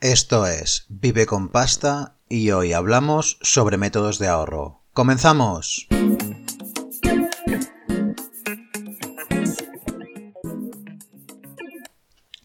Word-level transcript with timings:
Esto 0.00 0.46
es 0.46 0.86
Vive 0.88 1.26
con 1.26 1.50
Pasta 1.50 2.16
y 2.26 2.52
hoy 2.52 2.72
hablamos 2.72 3.38
sobre 3.42 3.76
métodos 3.76 4.18
de 4.18 4.28
ahorro. 4.28 4.80
¡Comenzamos! 4.94 5.88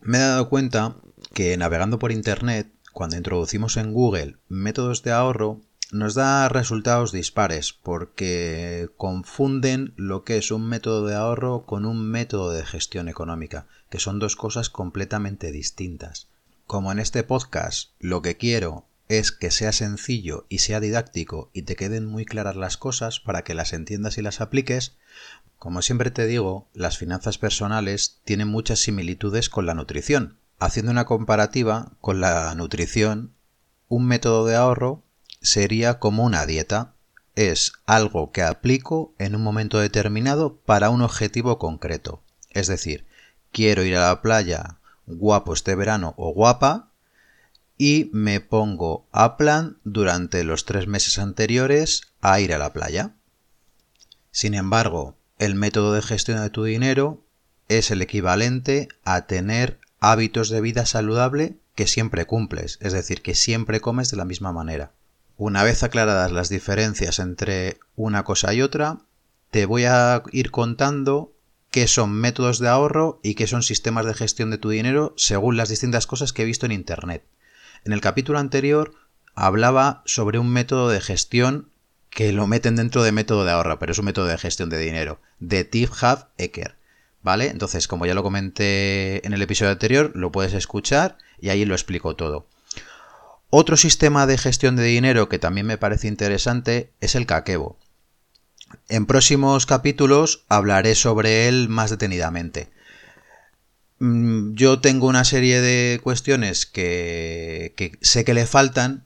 Me 0.02 0.18
he 0.18 0.22
dado 0.22 0.50
cuenta 0.50 0.98
que 1.34 1.56
navegando 1.56 1.98
por 1.98 2.12
Internet, 2.12 2.74
cuando 2.92 3.16
introducimos 3.16 3.78
en 3.78 3.94
Google 3.94 4.36
métodos 4.50 5.02
de 5.04 5.14
ahorro, 5.14 5.62
nos 5.94 6.14
da 6.14 6.50
resultados 6.50 7.14
dispares 7.14 7.72
porque 7.72 8.90
confunden 8.98 9.94
lo 9.96 10.26
que 10.26 10.36
es 10.36 10.52
un 10.52 10.68
método 10.68 11.08
de 11.08 11.16
ahorro 11.16 11.66
con 11.66 11.86
un 11.86 12.06
método 12.06 12.52
de 12.52 12.66
gestión 12.66 13.08
económica, 13.08 13.66
que 13.90 14.00
son 14.00 14.20
dos 14.20 14.36
cosas 14.36 14.70
completamente 14.70 15.54
distintas. 15.54 16.28
Como 16.68 16.92
en 16.92 16.98
este 16.98 17.22
podcast 17.22 17.92
lo 18.00 18.24
que 18.24 18.38
quiero 18.38 18.88
es 19.08 19.32
que 19.32 19.52
sea 19.52 19.72
sencillo 19.72 20.48
y 20.50 20.60
sea 20.60 20.80
didáctico 20.80 21.52
y 21.54 21.62
te 21.62 21.76
queden 21.76 22.08
muy 22.08 22.26
claras 22.26 22.56
las 22.56 22.76
cosas 22.76 23.20
para 23.20 23.44
que 23.44 23.54
las 23.54 23.72
entiendas 23.72 24.18
y 24.18 24.24
las 24.24 24.42
apliques, 24.42 24.98
como 25.60 25.84
siempre 25.84 26.10
te 26.10 26.26
digo, 26.26 26.68
las 26.74 26.98
finanzas 26.98 27.38
personales 27.38 28.20
tienen 28.24 28.48
muchas 28.48 28.80
similitudes 28.80 29.48
con 29.48 29.68
la 29.68 29.76
nutrición. 29.76 30.40
Haciendo 30.58 30.92
una 30.92 31.06
comparativa 31.06 31.92
con 32.02 32.20
la 32.20 32.56
nutrición, 32.56 33.36
un 33.88 34.08
método 34.08 34.48
de 34.48 34.56
ahorro 34.56 35.04
sería 35.44 36.00
como 36.00 36.24
una 36.24 36.48
dieta. 36.48 36.96
Es 37.36 37.74
algo 37.86 38.32
que 38.32 38.42
aplico 38.42 39.14
en 39.20 39.36
un 39.36 39.44
momento 39.44 39.78
determinado 39.78 40.58
para 40.58 40.90
un 40.90 41.04
objetivo 41.04 41.60
concreto. 41.60 42.24
Es 42.50 42.66
decir, 42.66 43.06
quiero 43.52 43.84
ir 43.84 43.98
a 43.98 44.08
la 44.08 44.22
playa 44.24 44.80
guapo 45.08 45.54
este 45.54 45.76
verano 45.76 46.14
o 46.18 46.34
guapa 46.34 46.90
y 47.78 48.10
me 48.14 48.40
pongo 48.40 49.06
a 49.12 49.38
plan 49.38 49.78
durante 49.84 50.44
los 50.44 50.66
tres 50.66 50.88
meses 50.88 51.20
anteriores 51.20 52.04
a 52.22 52.40
ir 52.40 52.54
a 52.54 52.58
la 52.58 52.74
playa. 52.74 53.16
Sin 54.32 54.54
embargo, 54.54 55.16
el 55.40 55.56
método 55.56 55.94
de 55.94 56.02
gestión 56.02 56.42
de 56.42 56.50
tu 56.50 56.64
dinero 56.64 57.22
es 57.68 57.92
el 57.92 58.02
equivalente 58.02 58.88
a 59.04 59.26
tener 59.26 59.80
hábitos 60.00 60.50
de 60.50 60.62
vida 60.62 60.86
saludable 60.86 61.58
que 61.76 61.88
siempre 61.88 62.26
cumples, 62.26 62.78
es 62.82 62.94
decir, 62.94 63.22
que 63.22 63.36
siempre 63.36 63.82
comes 63.82 64.10
de 64.10 64.18
la 64.18 64.26
misma 64.26 64.54
manera. 64.54 64.92
Una 65.38 65.64
vez 65.64 65.84
aclaradas 65.84 66.32
las 66.32 66.48
diferencias 66.48 67.20
entre 67.20 67.78
una 67.98 68.24
cosa 68.24 68.54
y 68.54 68.62
otra, 68.62 69.00
te 69.52 69.66
voy 69.66 69.84
a 69.86 70.24
ir 70.32 70.52
contando 70.52 71.34
qué 71.76 71.90
son 71.90 72.14
métodos 72.14 72.60
de 72.60 72.70
ahorro 72.70 73.20
y 73.22 73.36
qué 73.36 73.48
son 73.48 73.62
sistemas 73.62 74.06
de 74.06 74.14
gestión 74.14 74.50
de 74.50 74.58
tu 74.58 74.70
dinero 74.70 75.14
según 75.18 75.58
las 75.58 75.68
distintas 75.68 76.08
cosas 76.08 76.32
que 76.32 76.44
he 76.44 76.46
visto 76.46 76.66
en 76.66 76.72
Internet. 76.72 77.26
En 77.84 77.92
el 77.92 78.00
capítulo 78.00 78.40
anterior 78.40 78.94
hablaba 79.34 80.02
sobre 80.06 80.40
un 80.40 80.50
método 80.50 80.88
de 80.88 81.02
gestión 81.02 81.68
que 82.10 82.32
lo 82.32 82.48
meten 82.48 82.78
dentro 82.78 83.04
de 83.04 83.12
método 83.12 83.44
de 83.44 83.52
ahorro, 83.52 83.78
pero 83.78 83.92
es 83.92 84.00
un 84.00 84.06
método 84.06 84.28
de 84.28 84.38
gestión 84.38 84.70
de 84.70 84.78
dinero, 84.78 85.20
de 85.40 85.66
Tifhab 85.66 86.30
Ecker. 86.38 86.78
¿Vale? 87.22 87.50
Entonces, 87.50 87.90
como 87.90 88.06
ya 88.06 88.14
lo 88.14 88.24
comenté 88.24 89.28
en 89.28 89.34
el 89.34 89.42
episodio 89.42 89.74
anterior, 89.74 90.14
lo 90.16 90.32
puedes 90.32 90.54
escuchar 90.54 91.18
y 91.42 91.50
ahí 91.50 91.66
lo 91.66 91.76
explico 91.76 92.16
todo. 92.16 92.48
Otro 93.50 93.76
sistema 93.76 94.26
de 94.28 94.38
gestión 94.38 94.78
de 94.78 94.84
dinero 94.84 95.28
que 95.28 95.40
también 95.40 95.68
me 95.68 95.78
parece 95.78 96.08
interesante 96.08 96.94
es 97.02 97.16
el 97.16 97.26
Kakebo. 97.26 97.78
En 98.90 99.06
próximos 99.06 99.66
capítulos 99.66 100.46
hablaré 100.50 100.96
sobre 100.96 101.48
él 101.48 101.70
más 101.70 101.90
detenidamente. 101.90 102.70
Mm, 104.00 104.54
yo 104.56 104.80
tengo 104.82 105.08
una 105.08 105.24
serie 105.24 105.62
de 105.62 106.00
cuestiones 106.04 106.66
que, 106.66 107.98
sé 108.02 108.26
que 108.26 108.34
le 108.34 108.46
faltan, 108.46 109.06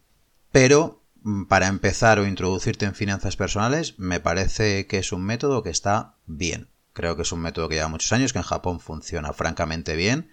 pero 0.52 1.02
mm, 1.23 1.45
para 1.45 1.67
empezar 1.67 2.20
o 2.20 2.28
introducirte 2.28 2.86
en 2.86 2.95
finanzas 2.95 3.36
personales 3.36 3.95
me 4.00 4.20
parece 4.20 4.88
que 4.88 4.98
es 4.98 5.11
un 5.11 5.23
método 5.23 5.64
que 5.64 5.70
está 5.70 6.16
bien. 6.26 6.67
Creo 6.94 7.15
que 7.15 7.21
es 7.21 7.32
un 7.32 7.39
método 7.42 7.70
que 7.70 7.76
lleva 7.76 7.88
muchos 7.88 8.11
años, 8.11 8.33
que 8.33 8.39
en 8.39 8.44
Japón 8.44 8.80
funciona 8.80 9.32
francamente 9.32 9.95
bien. 9.95 10.32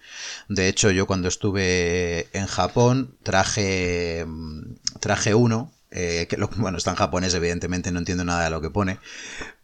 De 0.49 0.67
hecho, 0.67 0.91
yo 0.91 1.07
cuando 1.07 1.27
estuve 1.27 2.27
en 2.33 2.47
Japón 2.47 3.15
traje, 3.23 4.25
mm, 4.27 4.75
traje 4.99 5.35
uno, 5.35 5.71
eh, 5.91 6.27
que 6.29 6.37
bueno, 6.57 6.77
está 6.77 6.91
en 6.91 6.97
japonés, 6.97 7.33
evidentemente 7.33 7.91
no 7.91 7.99
entiendo 7.99 8.23
nada 8.23 8.45
de 8.45 8.49
lo 8.49 8.61
que 8.61 8.69
pone, 8.69 8.99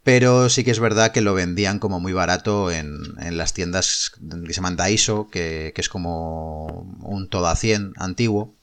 pero 0.04 0.50
sí 0.50 0.64
que 0.64 0.72
es 0.72 0.80
verdad 0.80 1.12
que 1.12 1.22
lo 1.22 1.34
vendían 1.34 1.80
como 1.80 2.00
muy 2.00 2.14
barato 2.14 2.72
en, 2.72 2.98
en 3.20 3.38
las 3.38 3.54
tiendas 3.54 4.12
que 4.20 4.48
se 4.48 4.54
llaman 4.54 4.76
Daiso, 4.76 5.30
que, 5.30 5.72
que 5.76 5.82
es 5.82 5.90
como 5.90 6.96
un 7.02 7.30
todo 7.30 7.48
a 7.48 7.56
100 7.56 7.94
antiguo, 7.98 8.56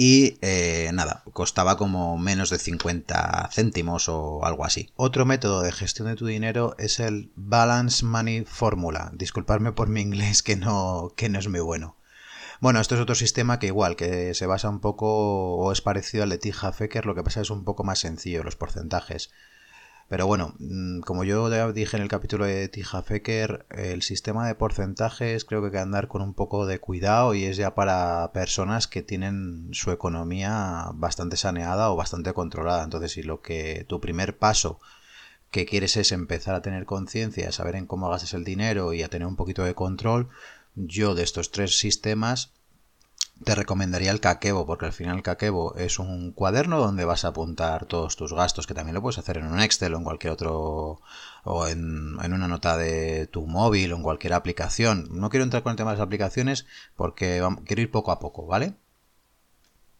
y 0.00 0.38
eh, 0.42 0.92
nada, 0.94 1.24
costaba 1.32 1.76
como 1.76 2.16
menos 2.18 2.50
de 2.50 2.58
50 2.60 3.50
céntimos 3.52 4.08
o 4.08 4.44
algo 4.44 4.64
así. 4.64 4.92
Otro 4.94 5.26
método 5.26 5.60
de 5.62 5.72
gestión 5.72 6.06
de 6.06 6.14
tu 6.14 6.24
dinero 6.24 6.76
es 6.78 7.00
el 7.00 7.32
Balance 7.34 8.04
Money 8.04 8.44
Formula. 8.44 9.10
Disculpadme 9.12 9.72
por 9.72 9.88
mi 9.88 10.00
inglés 10.00 10.44
que 10.44 10.54
no, 10.54 11.12
que 11.16 11.28
no 11.28 11.40
es 11.40 11.48
muy 11.48 11.58
bueno. 11.58 11.97
Bueno, 12.60 12.80
esto 12.80 12.96
es 12.96 13.00
otro 13.00 13.14
sistema 13.14 13.60
que 13.60 13.68
igual, 13.68 13.94
que 13.94 14.34
se 14.34 14.46
basa 14.46 14.68
un 14.68 14.80
poco 14.80 15.54
o 15.56 15.70
es 15.70 15.80
parecido 15.80 16.24
al 16.24 16.30
de 16.30 16.38
Tija 16.38 16.72
Fecker, 16.72 17.06
lo 17.06 17.14
que 17.14 17.22
pasa 17.22 17.40
es 17.40 17.50
un 17.50 17.64
poco 17.64 17.84
más 17.84 18.00
sencillo 18.00 18.42
los 18.42 18.56
porcentajes. 18.56 19.30
Pero 20.08 20.26
bueno, 20.26 20.54
mm, 20.58 21.00
como 21.00 21.22
yo 21.24 21.48
dije 21.72 21.96
en 21.96 22.02
el 22.02 22.08
capítulo 22.08 22.46
de 22.46 22.68
Tija 22.68 23.02
Fecker, 23.02 23.66
el 23.70 24.02
sistema 24.02 24.48
de 24.48 24.56
porcentajes 24.56 25.44
creo 25.44 25.60
que 25.60 25.66
hay 25.66 25.72
que 25.72 25.78
andar 25.78 26.08
con 26.08 26.20
un 26.22 26.34
poco 26.34 26.66
de 26.66 26.80
cuidado 26.80 27.34
y 27.34 27.44
es 27.44 27.56
ya 27.58 27.74
para 27.76 28.32
personas 28.32 28.88
que 28.88 29.02
tienen 29.02 29.68
su 29.72 29.92
economía 29.92 30.90
bastante 30.94 31.36
saneada 31.36 31.90
o 31.92 31.96
bastante 31.96 32.32
controlada. 32.32 32.82
Entonces, 32.82 33.12
si 33.12 33.22
lo 33.22 33.40
que 33.42 33.84
tu 33.88 34.00
primer 34.00 34.36
paso 34.38 34.80
que 35.50 35.66
quieres 35.66 35.96
es 35.96 36.12
empezar 36.12 36.54
a 36.54 36.62
tener 36.62 36.84
conciencia, 36.86 37.48
a 37.48 37.52
saber 37.52 37.76
en 37.76 37.86
cómo 37.86 38.10
gastas 38.10 38.34
el 38.34 38.44
dinero 38.44 38.92
y 38.92 39.02
a 39.02 39.08
tener 39.08 39.26
un 39.28 39.36
poquito 39.36 39.64
de 39.64 39.74
control, 39.74 40.28
yo 40.86 41.14
de 41.14 41.24
estos 41.24 41.50
tres 41.50 41.78
sistemas 41.78 42.52
te 43.44 43.54
recomendaría 43.54 44.10
el 44.10 44.20
Kakebo, 44.20 44.66
porque 44.66 44.86
al 44.86 44.92
final 44.92 45.22
Kakebo 45.22 45.76
es 45.76 45.98
un 45.98 46.32
cuaderno 46.32 46.78
donde 46.78 47.04
vas 47.04 47.24
a 47.24 47.28
apuntar 47.28 47.86
todos 47.86 48.16
tus 48.16 48.32
gastos, 48.32 48.66
que 48.66 48.74
también 48.74 48.94
lo 48.94 49.02
puedes 49.02 49.18
hacer 49.18 49.38
en 49.38 49.46
un 49.46 49.60
Excel 49.60 49.94
o 49.94 49.98
en 49.98 50.04
cualquier 50.04 50.32
otro, 50.32 51.00
o 51.44 51.66
en, 51.68 52.16
una 52.18 52.48
nota 52.48 52.76
de 52.76 53.28
tu 53.28 53.46
móvil 53.46 53.92
o 53.92 53.96
en 53.96 54.02
cualquier 54.02 54.32
aplicación. 54.32 55.08
No 55.12 55.30
quiero 55.30 55.44
entrar 55.44 55.62
con 55.62 55.70
el 55.70 55.76
tema 55.76 55.92
de 55.92 55.98
las 55.98 56.04
aplicaciones 56.04 56.66
porque 56.96 57.42
quiero 57.64 57.82
ir 57.82 57.90
poco 57.90 58.10
a 58.10 58.18
poco, 58.18 58.46
¿vale? 58.46 58.74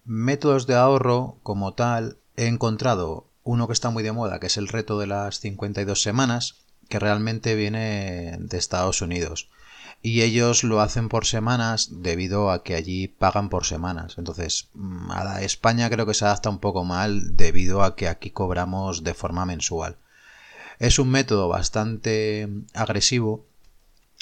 Métodos 0.04 0.66
de 0.66 0.74
ahorro 0.74 1.38
como 1.42 1.74
tal, 1.74 2.18
he 2.36 2.46
encontrado 2.46 3.28
uno 3.44 3.66
que 3.66 3.72
está 3.72 3.90
muy 3.90 4.02
de 4.02 4.12
moda, 4.12 4.40
que 4.40 4.46
es 4.48 4.56
el 4.56 4.68
reto 4.68 4.98
de 4.98 5.06
las 5.06 5.38
52 5.38 6.02
semanas, 6.02 6.56
que 6.88 6.98
realmente 6.98 7.54
viene 7.54 8.36
de 8.40 8.58
Estados 8.58 9.00
Unidos 9.00 9.48
y 10.02 10.22
ellos 10.22 10.64
lo 10.64 10.80
hacen 10.80 11.08
por 11.08 11.26
semanas 11.26 11.88
debido 11.90 12.50
a 12.50 12.62
que 12.62 12.74
allí 12.74 13.08
pagan 13.08 13.48
por 13.48 13.64
semanas. 13.64 14.14
Entonces, 14.18 14.68
mm, 14.74 15.10
a 15.10 15.42
España 15.42 15.90
creo 15.90 16.06
que 16.06 16.14
se 16.14 16.24
adapta 16.24 16.50
un 16.50 16.60
poco 16.60 16.84
mal 16.84 17.36
debido 17.36 17.82
a 17.82 17.96
que 17.96 18.08
aquí 18.08 18.30
cobramos 18.30 19.02
de 19.04 19.14
forma 19.14 19.44
mensual. 19.46 19.96
Es 20.78 20.98
un 20.98 21.10
método 21.10 21.48
bastante 21.48 22.48
agresivo 22.74 23.46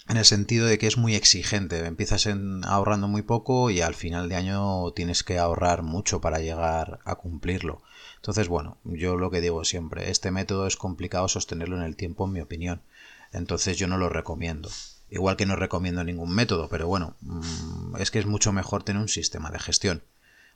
en 0.09 0.17
el 0.17 0.25
sentido 0.25 0.67
de 0.67 0.79
que 0.79 0.87
es 0.87 0.97
muy 0.97 1.15
exigente. 1.15 1.85
Empiezas 1.85 2.29
ahorrando 2.65 3.09
muy 3.09 3.23
poco 3.23 3.71
y 3.71 3.81
al 3.83 3.95
final 3.95 4.29
de 4.29 4.37
año 4.37 4.91
tienes 4.93 5.23
que 5.23 5.39
ahorrar 5.39 5.83
mucho 5.83 6.21
para 6.21 6.39
llegar 6.39 7.01
a 7.05 7.17
cumplirlo. 7.17 7.83
Entonces, 8.17 8.49
bueno, 8.49 8.79
yo 8.85 9.17
lo 9.17 9.31
que 9.31 9.41
digo 9.41 9.65
siempre, 9.65 10.11
este 10.11 10.31
método 10.31 10.67
es 10.67 10.77
complicado 10.77 11.29
sostenerlo 11.29 11.77
en 11.77 11.83
el 11.83 11.97
tiempo, 11.97 12.25
en 12.25 12.33
mi 12.33 12.41
opinión. 12.41 12.81
Entonces 13.33 13.77
yo 13.77 13.87
no 13.89 13.99
lo 13.99 14.09
recomiendo. 14.09 14.71
Igual 15.11 15.37
que 15.37 15.47
no 15.47 15.57
recomiendo 15.57 16.03
ningún 16.03 16.35
método, 16.35 16.69
pero 16.69 16.89
bueno, 16.89 17.17
mm, 17.21 17.97
es 17.99 18.11
que 18.11 18.19
es 18.19 18.27
mucho 18.27 18.53
mejor 18.53 18.83
tener 18.83 19.01
un 19.01 19.09
sistema 19.09 19.51
de 19.51 19.59
gestión. 19.59 20.03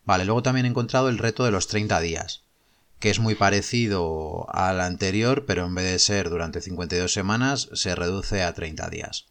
Vale, 0.05 0.25
luego 0.25 0.43
también 0.43 0.67
he 0.67 0.71
encontrado 0.71 1.09
el 1.09 1.19
reto 1.19 1.45
de 1.45 1.51
los 1.51 1.69
30 1.69 2.01
días, 2.01 2.43
que 2.99 3.11
es 3.11 3.19
muy 3.19 3.35
parecido 3.35 4.47
al 4.53 4.81
anterior, 4.81 5.45
pero 5.47 5.67
en 5.67 5.75
vez 5.75 5.87
de 5.87 5.99
ser 5.99 6.31
durante 6.31 6.61
52 6.61 7.13
semanas, 7.13 7.69
se 7.73 7.95
reduce 7.95 8.43
a 8.43 8.53
30 8.53 8.91
días. 8.91 9.27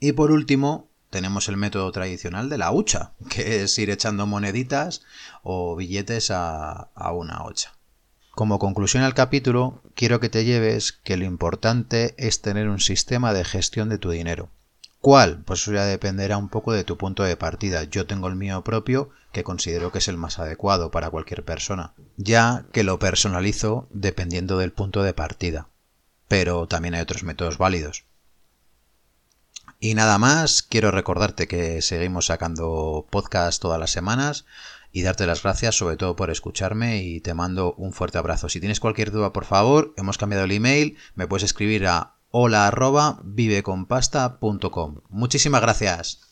Y 0.00 0.12
por 0.12 0.30
último, 0.30 0.88
tenemos 1.10 1.48
el 1.48 1.56
método 1.56 1.90
tradicional 1.92 2.48
de 2.48 2.58
la 2.58 2.72
hucha, 2.72 3.12
que 3.30 3.62
es 3.62 3.78
ir 3.78 3.90
echando 3.90 4.26
moneditas 4.26 5.02
o 5.42 5.76
billetes 5.76 6.30
a, 6.30 6.90
una 7.12 7.44
hocha. 7.44 7.72
Como 8.38 8.60
conclusión 8.60 9.02
al 9.02 9.14
capítulo, 9.14 9.82
quiero 9.96 10.20
que 10.20 10.28
te 10.28 10.44
lleves 10.44 10.92
que 10.92 11.16
lo 11.16 11.24
importante 11.24 12.14
es 12.18 12.40
tener 12.40 12.68
un 12.68 12.78
sistema 12.78 13.32
de 13.32 13.44
gestión 13.44 13.88
de 13.88 13.98
tu 13.98 14.10
dinero. 14.10 14.48
¿Cuál? 15.00 15.42
Pues 15.42 15.62
eso 15.62 15.72
ya 15.72 15.84
dependerá 15.84 16.36
un 16.36 16.48
poco 16.48 16.72
de 16.72 16.84
tu 16.84 16.96
punto 16.96 17.24
de 17.24 17.36
partida. 17.36 17.82
Yo 17.82 18.06
tengo 18.06 18.28
el 18.28 18.36
mío 18.36 18.62
propio, 18.62 19.10
que 19.32 19.42
considero 19.42 19.90
que 19.90 19.98
es 19.98 20.06
el 20.06 20.18
más 20.18 20.38
adecuado 20.38 20.92
para 20.92 21.10
cualquier 21.10 21.44
persona, 21.44 21.94
ya 22.16 22.64
que 22.70 22.84
lo 22.84 23.00
personalizo 23.00 23.88
dependiendo 23.90 24.56
del 24.58 24.70
punto 24.70 25.02
de 25.02 25.14
partida. 25.14 25.66
Pero 26.28 26.68
también 26.68 26.94
hay 26.94 27.00
otros 27.00 27.24
métodos 27.24 27.58
válidos. 27.58 28.04
Y 29.80 29.94
nada 29.94 30.16
más, 30.18 30.62
quiero 30.62 30.92
recordarte 30.92 31.48
que 31.48 31.82
seguimos 31.82 32.26
sacando 32.26 33.04
podcast 33.10 33.60
todas 33.60 33.80
las 33.80 33.90
semanas 33.90 34.44
y 34.92 35.02
darte 35.02 35.26
las 35.26 35.42
gracias 35.42 35.76
sobre 35.76 35.96
todo 35.96 36.16
por 36.16 36.30
escucharme 36.30 37.02
y 37.02 37.20
te 37.20 37.34
mando 37.34 37.74
un 37.74 37.92
fuerte 37.92 38.18
abrazo. 38.18 38.48
Si 38.48 38.60
tienes 38.60 38.80
cualquier 38.80 39.10
duda, 39.10 39.32
por 39.32 39.44
favor, 39.44 39.94
hemos 39.96 40.18
cambiado 40.18 40.44
el 40.44 40.52
email, 40.52 40.96
me 41.14 41.26
puedes 41.26 41.44
escribir 41.44 41.86
a 41.86 42.16
hola 42.30 42.66
arroba 42.66 43.20
viveconpasta.com. 43.24 45.00
Muchísimas 45.08 45.62
gracias. 45.62 46.27